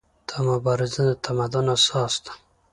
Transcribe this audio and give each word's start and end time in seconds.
دا 0.29 0.37
مبارزه 0.49 1.01
د 1.09 1.11
تمدن 1.25 1.65
اساس 1.75 2.13
ده. 2.25 2.31